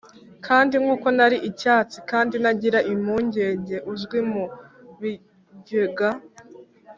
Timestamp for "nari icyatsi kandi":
1.17-2.33